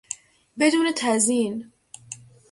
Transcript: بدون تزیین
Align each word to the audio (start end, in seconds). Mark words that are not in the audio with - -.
بدون 0.57 0.91
تزیین 0.97 1.71